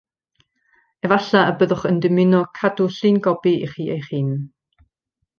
Efallai 1.07 1.41
y 1.49 1.51
byddwch 1.59 1.83
yn 1.89 1.99
dymuno 2.05 2.39
cadw 2.59 2.87
llungopi 2.95 3.53
i 3.67 3.69
chi 3.75 3.85
eich 3.97 4.09
hun 4.15 4.33